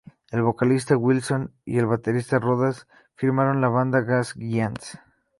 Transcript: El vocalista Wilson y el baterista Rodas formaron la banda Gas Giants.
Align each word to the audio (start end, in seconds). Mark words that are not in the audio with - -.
El 0.31 0.41
vocalista 0.41 0.97
Wilson 0.97 1.53
y 1.63 1.77
el 1.77 1.85
baterista 1.85 2.39
Rodas 2.39 2.87
formaron 3.15 3.61
la 3.61 3.69
banda 3.69 4.01
Gas 4.01 4.33
Giants. 4.33 4.97